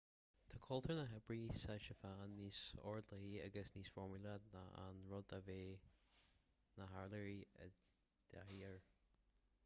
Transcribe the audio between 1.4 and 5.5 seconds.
sa tseapáin níos ordlathaí agus níos foirmiúla ná an rud a